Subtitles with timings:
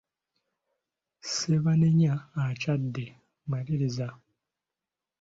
[1.23, 2.13] Ssebanenya
[2.43, 3.05] akyadde,
[3.49, 4.07] maliriza.